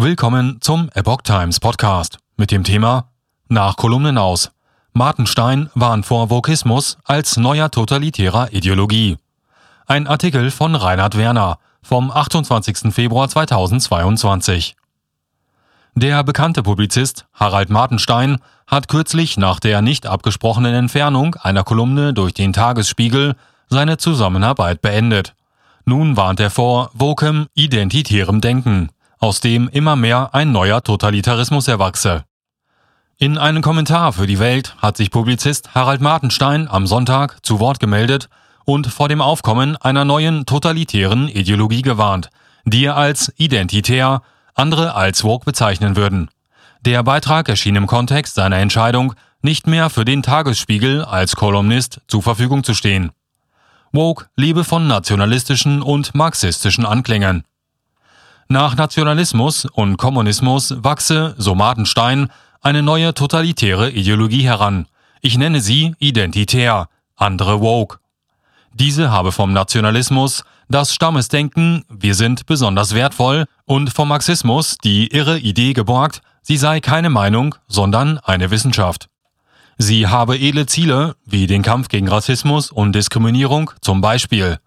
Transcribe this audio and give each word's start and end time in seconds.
Willkommen 0.00 0.58
zum 0.60 0.90
Epoch 0.94 1.22
Times 1.22 1.58
Podcast 1.58 2.20
mit 2.36 2.52
dem 2.52 2.62
Thema 2.62 3.10
Nach 3.48 3.74
Kolumnen 3.74 4.16
aus. 4.16 4.52
Martenstein 4.92 5.70
warnt 5.74 6.06
vor 6.06 6.30
Vokismus 6.30 6.98
als 7.02 7.36
neuer 7.36 7.68
totalitärer 7.68 8.52
Ideologie. 8.52 9.16
Ein 9.88 10.06
Artikel 10.06 10.52
von 10.52 10.76
Reinhard 10.76 11.18
Werner 11.18 11.58
vom 11.82 12.12
28. 12.12 12.94
Februar 12.94 13.28
2022. 13.28 14.76
Der 15.96 16.22
bekannte 16.22 16.62
Publizist 16.62 17.26
Harald 17.34 17.68
Martenstein 17.68 18.38
hat 18.68 18.86
kürzlich 18.86 19.36
nach 19.36 19.58
der 19.58 19.82
nicht 19.82 20.06
abgesprochenen 20.06 20.74
Entfernung 20.74 21.34
einer 21.34 21.64
Kolumne 21.64 22.14
durch 22.14 22.34
den 22.34 22.52
Tagesspiegel 22.52 23.34
seine 23.68 23.96
Zusammenarbeit 23.96 24.80
beendet. 24.80 25.34
Nun 25.84 26.16
warnt 26.16 26.38
er 26.38 26.50
vor 26.50 26.92
wokem 26.94 27.48
identitärem 27.54 28.40
Denken 28.40 28.90
aus 29.18 29.40
dem 29.40 29.68
immer 29.68 29.96
mehr 29.96 30.34
ein 30.34 30.52
neuer 30.52 30.82
Totalitarismus 30.82 31.68
erwachse. 31.68 32.24
In 33.18 33.36
einem 33.36 33.62
Kommentar 33.62 34.12
für 34.12 34.26
die 34.26 34.38
Welt 34.38 34.76
hat 34.78 34.96
sich 34.96 35.10
Publizist 35.10 35.74
Harald 35.74 36.00
Martenstein 36.00 36.68
am 36.68 36.86
Sonntag 36.86 37.44
zu 37.44 37.58
Wort 37.58 37.80
gemeldet 37.80 38.28
und 38.64 38.86
vor 38.86 39.08
dem 39.08 39.20
Aufkommen 39.20 39.76
einer 39.76 40.04
neuen 40.04 40.46
totalitären 40.46 41.26
Ideologie 41.28 41.82
gewarnt, 41.82 42.30
die 42.64 42.84
er 42.84 42.96
als 42.96 43.32
identitär, 43.36 44.22
andere 44.54 44.94
als 44.94 45.24
woke 45.24 45.44
bezeichnen 45.44 45.96
würden. 45.96 46.30
Der 46.82 47.02
Beitrag 47.02 47.48
erschien 47.48 47.76
im 47.76 47.86
Kontext 47.86 48.36
seiner 48.36 48.58
Entscheidung, 48.58 49.14
nicht 49.42 49.66
mehr 49.66 49.90
für 49.90 50.04
den 50.04 50.22
Tagesspiegel 50.22 51.04
als 51.04 51.34
Kolumnist 51.34 52.00
zur 52.08 52.22
Verfügung 52.22 52.62
zu 52.62 52.74
stehen. 52.74 53.10
Woke 53.90 54.26
lebe 54.36 54.64
von 54.64 54.86
nationalistischen 54.86 55.82
und 55.82 56.14
marxistischen 56.14 56.86
Anklängen. 56.86 57.44
Nach 58.50 58.76
Nationalismus 58.76 59.66
und 59.66 59.98
Kommunismus 59.98 60.74
wachse, 60.78 61.34
so 61.36 61.54
Martenstein, 61.54 62.30
eine 62.62 62.82
neue 62.82 63.12
totalitäre 63.12 63.90
Ideologie 63.90 64.40
heran. 64.42 64.86
Ich 65.20 65.36
nenne 65.36 65.60
sie 65.60 65.94
identitär, 65.98 66.88
andere 67.14 67.60
woke. 67.60 67.98
Diese 68.72 69.10
habe 69.10 69.32
vom 69.32 69.52
Nationalismus 69.52 70.44
das 70.70 70.94
Stammesdenken, 70.94 71.84
wir 71.90 72.14
sind 72.14 72.46
besonders 72.46 72.94
wertvoll, 72.94 73.44
und 73.66 73.92
vom 73.92 74.08
Marxismus 74.08 74.78
die 74.78 75.08
irre 75.08 75.38
Idee 75.38 75.74
geborgt, 75.74 76.22
sie 76.40 76.56
sei 76.56 76.80
keine 76.80 77.10
Meinung, 77.10 77.54
sondern 77.66 78.18
eine 78.18 78.50
Wissenschaft. 78.50 79.10
Sie 79.76 80.06
habe 80.06 80.38
edle 80.38 80.64
Ziele, 80.64 81.16
wie 81.26 81.46
den 81.46 81.62
Kampf 81.62 81.88
gegen 81.88 82.08
Rassismus 82.08 82.72
und 82.72 82.94
Diskriminierung 82.94 83.72
zum 83.82 84.00
Beispiel. 84.00 84.58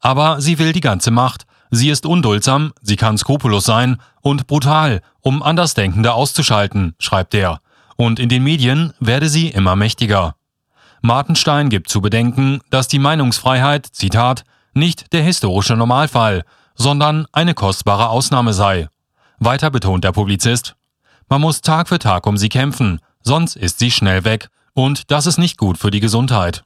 Aber 0.00 0.42
sie 0.42 0.58
will 0.58 0.74
die 0.74 0.80
ganze 0.80 1.10
Macht, 1.10 1.46
Sie 1.70 1.88
ist 1.88 2.04
unduldsam, 2.04 2.72
sie 2.82 2.96
kann 2.96 3.16
skrupellos 3.16 3.64
sein 3.64 4.00
und 4.22 4.46
brutal, 4.46 5.02
um 5.20 5.42
Andersdenkende 5.42 6.12
auszuschalten, 6.12 6.94
schreibt 6.98 7.34
er. 7.34 7.60
Und 7.96 8.18
in 8.18 8.28
den 8.28 8.42
Medien 8.42 8.92
werde 8.98 9.28
sie 9.28 9.48
immer 9.48 9.76
mächtiger. 9.76 10.34
Martenstein 11.02 11.68
gibt 11.68 11.88
zu 11.88 12.00
bedenken, 12.00 12.60
dass 12.70 12.88
die 12.88 12.98
Meinungsfreiheit, 12.98 13.86
Zitat, 13.86 14.44
nicht 14.74 15.12
der 15.12 15.22
historische 15.22 15.76
Normalfall, 15.76 16.44
sondern 16.74 17.26
eine 17.32 17.54
kostbare 17.54 18.08
Ausnahme 18.08 18.52
sei. 18.52 18.88
Weiter 19.38 19.70
betont 19.70 20.04
der 20.04 20.12
Publizist, 20.12 20.76
man 21.28 21.40
muss 21.40 21.60
Tag 21.60 21.88
für 21.88 21.98
Tag 21.98 22.26
um 22.26 22.36
sie 22.36 22.48
kämpfen, 22.48 23.00
sonst 23.22 23.56
ist 23.56 23.78
sie 23.78 23.90
schnell 23.90 24.24
weg, 24.24 24.48
und 24.72 25.10
das 25.10 25.26
ist 25.26 25.38
nicht 25.38 25.58
gut 25.58 25.78
für 25.78 25.90
die 25.90 26.00
Gesundheit. 26.00 26.64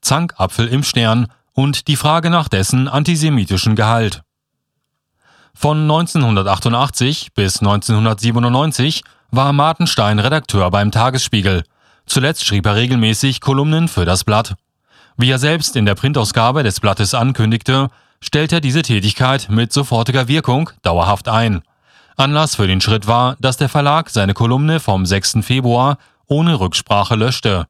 Zankapfel 0.00 0.66
im 0.68 0.82
Stern 0.82 1.28
und 1.52 1.88
die 1.88 1.96
Frage 1.96 2.30
nach 2.30 2.48
dessen 2.48 2.88
antisemitischen 2.88 3.76
Gehalt. 3.76 4.22
Von 5.54 5.82
1988 5.82 7.34
bis 7.34 7.60
1997 7.60 9.02
war 9.30 9.52
Martenstein 9.52 10.18
Redakteur 10.18 10.70
beim 10.70 10.90
Tagesspiegel. 10.90 11.64
Zuletzt 12.06 12.44
schrieb 12.44 12.66
er 12.66 12.76
regelmäßig 12.76 13.40
Kolumnen 13.40 13.88
für 13.88 14.04
das 14.04 14.24
Blatt. 14.24 14.54
Wie 15.16 15.30
er 15.30 15.38
selbst 15.38 15.76
in 15.76 15.86
der 15.86 15.94
Printausgabe 15.94 16.62
des 16.62 16.80
Blattes 16.80 17.14
ankündigte, 17.14 17.88
stellt 18.20 18.52
er 18.52 18.60
diese 18.60 18.82
Tätigkeit 18.82 19.48
mit 19.50 19.72
sofortiger 19.72 20.28
Wirkung 20.28 20.70
dauerhaft 20.82 21.28
ein. 21.28 21.62
Anlass 22.16 22.56
für 22.56 22.66
den 22.66 22.80
Schritt 22.80 23.06
war, 23.06 23.36
dass 23.40 23.56
der 23.56 23.68
Verlag 23.68 24.10
seine 24.10 24.34
Kolumne 24.34 24.80
vom 24.80 25.06
6. 25.06 25.38
Februar 25.42 25.98
ohne 26.26 26.58
Rücksprache 26.60 27.16
löschte. 27.16 27.66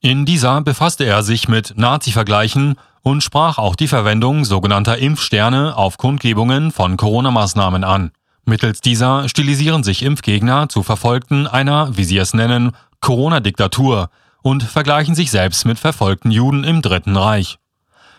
In 0.00 0.26
dieser 0.26 0.60
befasste 0.60 1.04
er 1.04 1.22
sich 1.22 1.48
mit 1.48 1.74
Nazi-Vergleichen 1.76 2.76
und 3.04 3.22
sprach 3.22 3.58
auch 3.58 3.76
die 3.76 3.86
Verwendung 3.86 4.44
sogenannter 4.44 4.98
Impfsterne 4.98 5.76
auf 5.76 5.98
Kundgebungen 5.98 6.72
von 6.72 6.96
Corona-Maßnahmen 6.96 7.84
an. 7.84 8.10
Mittels 8.46 8.80
dieser 8.80 9.28
stilisieren 9.28 9.84
sich 9.84 10.02
Impfgegner 10.02 10.68
zu 10.68 10.82
Verfolgten 10.82 11.46
einer, 11.46 11.96
wie 11.96 12.04
sie 12.04 12.16
es 12.16 12.34
nennen, 12.34 12.72
Corona-Diktatur 13.00 14.08
und 14.42 14.62
vergleichen 14.62 15.14
sich 15.14 15.30
selbst 15.30 15.66
mit 15.66 15.78
verfolgten 15.78 16.30
Juden 16.30 16.64
im 16.64 16.80
Dritten 16.80 17.16
Reich. 17.16 17.58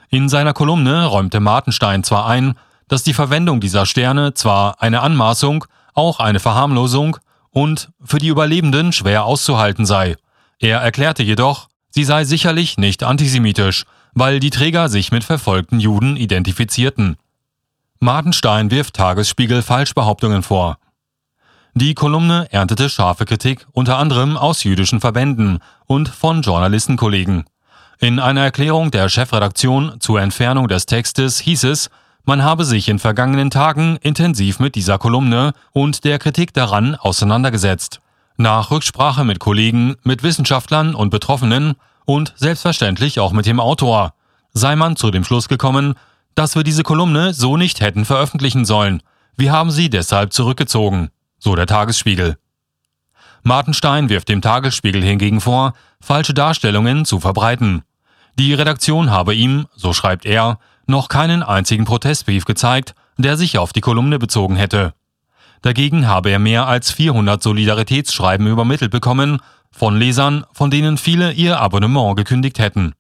In 0.10 0.30
seiner 0.30 0.54
Kolumne 0.54 1.06
räumte 1.06 1.40
Martenstein 1.40 2.04
zwar 2.04 2.28
ein, 2.28 2.54
dass 2.88 3.04
die 3.04 3.16
Verwendung 3.16 3.60
dieser 3.60 3.88
Sterne 3.88 4.36
zwar 4.36 4.82
eine 4.84 5.02
Anmaßung, 5.02 5.66
auch 5.96 6.20
eine 6.20 6.40
Verharmlosung 6.40 7.18
und 7.50 7.90
für 8.04 8.20
die 8.20 8.28
Überlebenden 8.28 8.94
schwer 8.94 9.26
auszuhalten 9.26 9.88
sei. 9.88 10.16
Er 10.60 10.80
erklärte 10.80 11.24
jedoch, 11.24 11.70
sie 11.96 12.04
sei 12.04 12.26
sicherlich 12.26 12.78
nicht 12.78 13.04
antisemitisch, 13.04 13.86
weil 14.14 14.42
die 14.42 14.50
Träger 14.50 14.90
sich 14.90 15.12
mit 15.12 15.24
verfolgten 15.24 15.80
Juden 15.80 16.18
identifizierten. 16.18 17.16
Martenstein 18.00 18.70
wirft 18.70 18.96
Tagesspiegel 18.96 19.62
Falschbehauptungen 19.62 20.44
vor. 20.44 20.78
Die 21.74 21.94
Kolumne 21.94 22.48
erntete 22.52 22.90
scharfe 22.90 23.26
Kritik 23.26 23.66
unter 23.72 23.98
anderem 23.98 24.36
aus 24.36 24.64
jüdischen 24.66 25.00
Verbänden 25.00 25.60
und 25.86 26.10
von 26.10 26.42
Journalistenkollegen. 26.42 27.46
In 28.00 28.20
einer 28.20 28.42
Erklärung 28.42 28.92
der 28.92 29.08
Chefredaktion 29.08 29.96
zur 30.00 30.20
Entfernung 30.20 30.68
des 30.68 30.86
Textes 30.86 31.40
hieß 31.40 31.64
es, 31.64 31.90
man 32.26 32.44
habe 32.44 32.66
sich 32.66 32.90
in 32.90 33.00
vergangenen 33.00 33.52
Tagen 33.52 33.98
intensiv 34.02 34.60
mit 34.60 34.76
dieser 34.76 34.98
Kolumne 34.98 35.54
und 35.72 36.04
der 36.04 36.20
Kritik 36.20 36.54
daran 36.54 36.96
auseinandergesetzt. 36.96 38.02
Nach 38.38 38.70
Rücksprache 38.70 39.24
mit 39.24 39.40
Kollegen, 39.40 39.96
mit 40.04 40.22
Wissenschaftlern 40.22 40.94
und 40.94 41.10
Betroffenen 41.10 41.76
und 42.04 42.34
selbstverständlich 42.36 43.20
auch 43.20 43.32
mit 43.32 43.46
dem 43.46 43.62
Autor, 43.62 44.14
sei 44.54 44.76
man 44.76 44.98
zu 44.98 45.10
dem 45.10 45.24
Schluss 45.24 45.48
gekommen, 45.48 45.96
dass 46.36 46.56
wir 46.56 46.64
diese 46.64 46.84
Kolumne 46.84 47.34
so 47.34 47.56
nicht 47.56 47.80
hätten 47.80 48.04
veröffentlichen 48.04 48.66
sollen. 48.66 49.02
Wir 49.38 49.54
haben 49.54 49.72
sie 49.72 49.90
deshalb 49.90 50.34
zurückgezogen, 50.34 51.12
so 51.40 51.56
der 51.56 51.66
Tagesspiegel. 51.66 52.38
Martenstein 53.44 54.10
wirft 54.10 54.28
dem 54.28 54.42
Tagesspiegel 54.42 55.02
hingegen 55.02 55.40
vor, 55.40 55.74
falsche 56.02 56.34
Darstellungen 56.34 57.06
zu 57.06 57.22
verbreiten. 57.22 57.84
Die 58.38 58.54
Redaktion 58.54 59.12
habe 59.12 59.34
ihm, 59.34 59.68
so 59.76 59.94
schreibt 59.94 60.26
er, 60.26 60.60
noch 60.88 61.08
keinen 61.08 61.42
einzigen 61.42 61.86
Protestbrief 61.86 62.44
gezeigt, 62.44 62.96
der 63.18 63.38
sich 63.38 63.58
auf 63.58 63.72
die 63.72 63.82
Kolumne 63.82 64.20
bezogen 64.20 64.58
hätte. 64.58 64.94
Dagegen 65.66 66.08
habe 66.08 66.30
er 66.30 66.38
mehr 66.38 66.68
als 66.68 66.92
400 66.92 67.42
Solidaritätsschreiben 67.42 68.46
übermittelt 68.46 68.92
bekommen 68.92 69.40
von 69.72 69.98
Lesern, 69.98 70.46
von 70.54 70.70
denen 70.70 71.00
viele 71.00 71.32
ihr 71.32 71.60
Abonnement 71.60 72.16
gekündigt 72.16 72.60
hätten. 72.60 72.94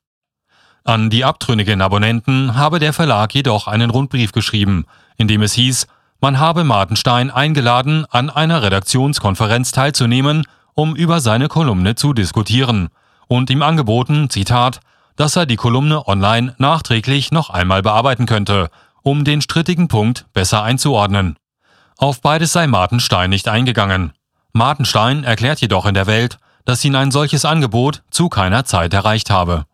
An 0.83 1.11
die 1.11 1.23
abtrünnigen 1.23 1.79
Abonnenten 1.83 2.55
habe 2.55 2.79
der 2.79 2.91
Verlag 2.91 3.35
jedoch 3.35 3.67
einen 3.67 3.91
Rundbrief 3.91 4.31
geschrieben, 4.31 4.85
in 5.15 5.27
dem 5.27 5.43
es 5.43 5.53
hieß, 5.53 5.85
man 6.21 6.39
habe 6.39 6.63
Martenstein 6.63 7.29
eingeladen, 7.29 8.07
an 8.09 8.31
einer 8.31 8.63
Redaktionskonferenz 8.63 9.71
teilzunehmen, 9.71 10.41
um 10.73 10.95
über 10.95 11.19
seine 11.19 11.49
Kolumne 11.49 11.93
zu 11.93 12.13
diskutieren, 12.13 12.89
und 13.27 13.51
ihm 13.51 13.61
angeboten, 13.61 14.31
Zitat, 14.31 14.79
dass 15.17 15.35
er 15.35 15.45
die 15.45 15.55
Kolumne 15.55 16.07
online 16.07 16.55
nachträglich 16.57 17.31
noch 17.31 17.51
einmal 17.51 17.83
bearbeiten 17.83 18.25
könnte, 18.25 18.71
um 19.03 19.23
den 19.23 19.43
strittigen 19.43 19.87
Punkt 19.87 20.25
besser 20.33 20.63
einzuordnen. 20.63 21.35
Auf 21.97 22.21
beides 22.21 22.51
sei 22.51 22.67
Martenstein 22.67 23.29
nicht 23.29 23.47
eingegangen. 23.47 24.13
Martenstein 24.51 25.23
erklärt 25.23 25.61
jedoch 25.61 25.85
in 25.85 25.93
der 25.93 26.07
Welt, 26.07 26.37
dass 26.65 26.83
ihn 26.83 26.95
ein 26.95 27.11
solches 27.11 27.45
Angebot 27.45 28.03
zu 28.09 28.27
keiner 28.29 28.65
Zeit 28.65 28.93
erreicht 28.93 29.29
habe. 29.29 29.65